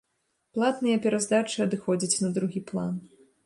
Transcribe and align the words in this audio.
Платныя 0.57 1.01
пераздачы 1.03 1.55
адыходзяць 1.67 2.13
на 2.25 2.35
другі 2.41 2.67
план. 2.73 2.93